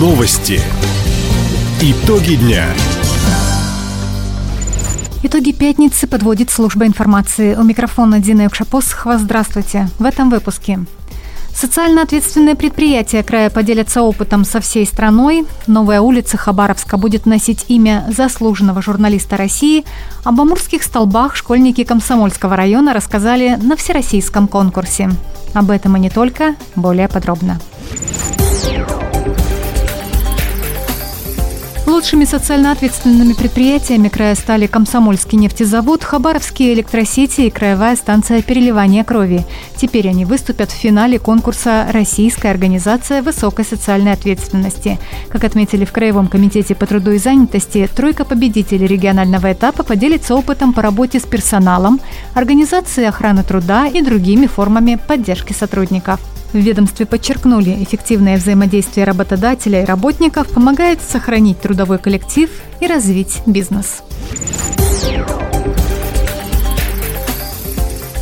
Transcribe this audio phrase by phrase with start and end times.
[0.00, 0.58] Новости.
[1.82, 2.64] Итоги дня.
[5.22, 7.54] Итоги пятницы подводит служба информации.
[7.54, 9.18] У микрофона Дина Юкшапосхова.
[9.18, 9.90] Здравствуйте.
[9.98, 10.78] В этом выпуске.
[11.54, 15.44] Социально ответственные предприятия края поделятся опытом со всей страной.
[15.66, 19.84] Новая улица Хабаровска будет носить имя заслуженного журналиста России.
[20.24, 25.10] Об амурских столбах школьники Комсомольского района рассказали на всероссийском конкурсе.
[25.52, 27.60] Об этом и не только, более подробно.
[31.90, 39.44] Лучшими социально ответственными предприятиями края стали Комсомольский нефтезавод, Хабаровские электросети и Краевая станция переливания крови.
[39.74, 45.00] Теперь они выступят в финале конкурса «Российская организация высокой социальной ответственности».
[45.30, 50.72] Как отметили в Краевом комитете по труду и занятости, тройка победителей регионального этапа поделится опытом
[50.72, 52.00] по работе с персоналом,
[52.34, 56.20] организацией охраны труда и другими формами поддержки сотрудников.
[56.52, 64.02] В ведомстве подчеркнули, эффективное взаимодействие работодателя и работников помогает сохранить трудовой коллектив и развить бизнес.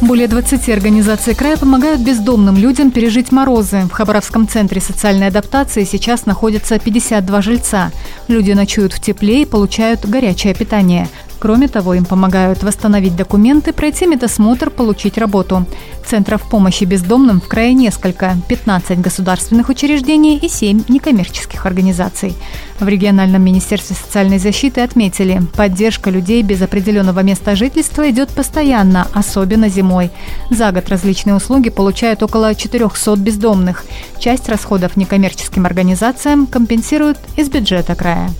[0.00, 3.82] Более 20 организаций края помогают бездомным людям пережить морозы.
[3.82, 7.90] В Хабаровском центре социальной адаптации сейчас находятся 52 жильца.
[8.28, 11.08] Люди ночуют в тепле и получают горячее питание.
[11.38, 15.66] Кроме того, им помогают восстановить документы, пройти медосмотр, получить работу.
[16.04, 22.34] Центров помощи бездомным в крае несколько– 15 государственных учреждений и 7 некоммерческих организаций.
[22.80, 29.68] В региональном министерстве социальной защиты отметили, поддержка людей без определенного места жительства идет постоянно, особенно
[29.68, 30.10] зимой.
[30.50, 33.84] За год различные услуги получают около 400 бездомных.
[34.18, 38.30] Часть расходов некоммерческим организациям компенсируют из бюджета края.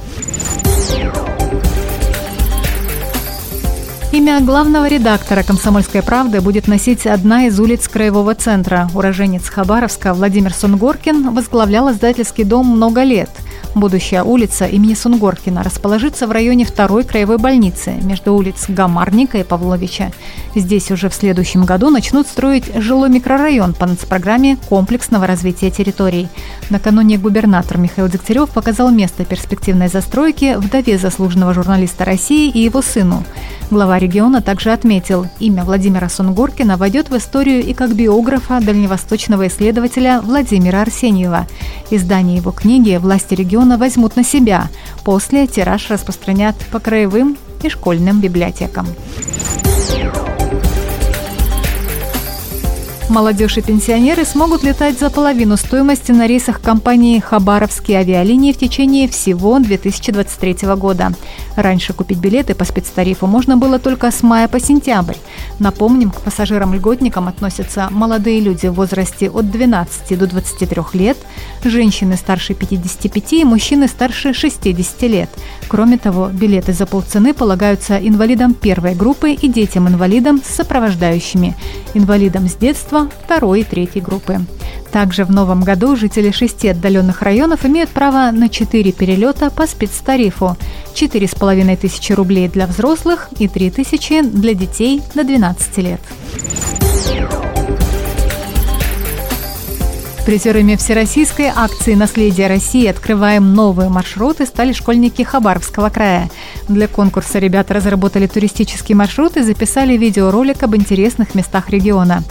[4.18, 8.90] Имя главного редактора «Комсомольской правды» будет носить одна из улиц Краевого центра.
[8.92, 13.30] Уроженец Хабаровска Владимир Сунгоркин возглавлял издательский дом много лет–
[13.74, 20.10] Будущая улица имени Сунгоркина расположится в районе второй краевой больницы между улиц Гамарника и Павловича.
[20.54, 26.28] Здесь уже в следующем году начнут строить жилой микрорайон по нацпрограмме комплексного развития территорий.
[26.70, 33.22] Накануне губернатор Михаил Дегтярев показал место перспективной застройки вдове заслуженного журналиста России и его сыну.
[33.70, 40.22] Глава региона также отметил, имя Владимира Сунгоркина войдет в историю и как биографа дальневосточного исследователя
[40.22, 41.46] Владимира Арсеньева.
[41.90, 43.47] Издание его книги «Власти региона»
[43.78, 44.68] возьмут на себя.
[45.04, 48.86] После тираж распространят по краевым и школьным библиотекам.
[53.08, 59.08] Молодежь и пенсионеры смогут летать за половину стоимости на рейсах компании «Хабаровские авиалинии» в течение
[59.08, 61.12] всего 2023 года.
[61.56, 65.16] Раньше купить билеты по спецтарифу можно было только с мая по сентябрь.
[65.58, 71.16] Напомним, к пассажирам-льготникам относятся молодые люди в возрасте от 12 до 23 лет,
[71.64, 75.30] женщины старше 55 и мужчины старше 60 лет.
[75.68, 81.56] Кроме того, билеты за полцены полагаются инвалидам первой группы и детям-инвалидам с сопровождающими,
[81.94, 84.40] инвалидам с детства детства второй и третьей группы.
[84.92, 90.56] Также в новом году жители шести отдаленных районов имеют право на 4 перелета по спецтарифу.
[90.94, 96.00] 4,5 тысячи рублей для взрослых и 3 тысячи для детей до 12 лет.
[100.24, 102.86] Призерами всероссийской акции «Наследие России.
[102.86, 106.28] Открываем новые маршруты» стали школьники Хабаровского края.
[106.68, 112.24] Для конкурса ребята разработали туристический маршрут и записали видеоролик об интересных местах региона.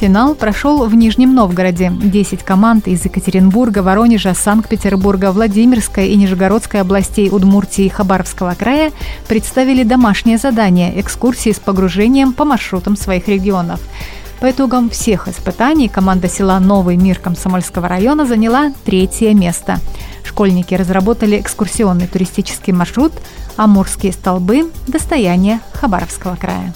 [0.00, 1.92] Финал прошел в Нижнем Новгороде.
[1.94, 8.92] Десять команд из Екатеринбурга, Воронежа, Санкт-Петербурга, Владимирской и Нижегородской областей Удмуртии и Хабаровского края
[9.28, 13.78] представили домашнее задание– экскурсии с погружением по маршрутам своих регионов.
[14.40, 19.80] По итогам всех испытаний команда села Новый мир Комсомольского района заняла третье место.
[20.24, 23.12] Школьники разработали экскурсионный туристический маршрут
[23.56, 24.70] «Амурские столбы.
[24.86, 26.72] Достояние Хабаровского края».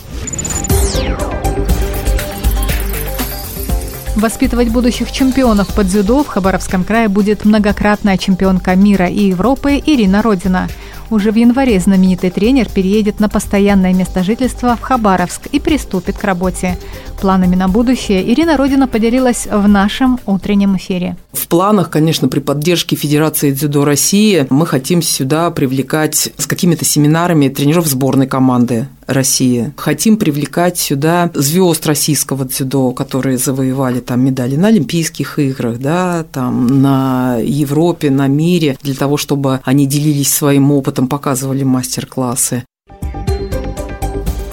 [4.17, 10.23] Воспитывать будущих чемпионов по дзюдо в Хабаровском крае будет многократная чемпионка мира и Европы Ирина
[10.23, 10.69] Родина.
[11.11, 16.25] Уже в январе знаменитый тренер переедет на постоянное место жительства в Хабаровск и приступит к
[16.25, 16.79] работе.
[17.25, 21.17] Планами на будущее Ирина Родина поделилась в нашем утреннем эфире.
[21.33, 27.49] В планах, конечно, при поддержке Федерации дзюдо России мы хотим сюда привлекать с какими-то семинарами
[27.49, 29.73] тренеров сборной команды России.
[29.79, 36.83] Хотим привлекать сюда звезд российского дзюдо, которые завоевали там медали на Олимпийских играх, да, там
[36.83, 42.65] на Европе, на мире, для того, чтобы они делились своим опытом, показывали мастер-классы.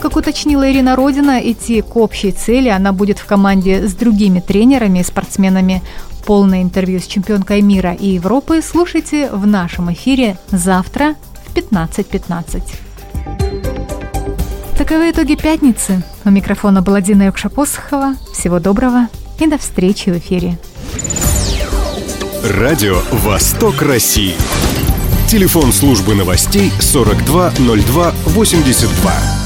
[0.01, 4.99] Как уточнила Ирина Родина, идти к общей цели она будет в команде с другими тренерами
[4.99, 5.83] и спортсменами
[6.25, 11.15] Полное интервью с чемпионкой мира и Европы слушайте в нашем эфире завтра
[11.45, 12.61] в 15.15.
[14.77, 16.03] Таковы итоги пятницы.
[16.25, 18.15] У микрофона была Дина Юкшапосхова.
[18.33, 19.07] Всего доброго
[19.39, 20.57] и до встречи в эфире.
[22.43, 24.35] Радио «Восток России».
[25.27, 29.40] Телефон службы новостей 420282.